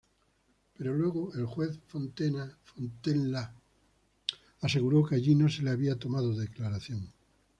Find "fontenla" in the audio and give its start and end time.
1.85-2.57